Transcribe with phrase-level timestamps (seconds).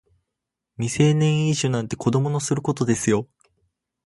[0.79, 3.29] 未成年飲酒なんて子供のすることですよ